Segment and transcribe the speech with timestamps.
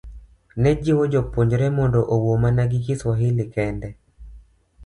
[0.61, 3.89] ne jiwo jopuonjre mondo owuo mana gi Kiswahili kende.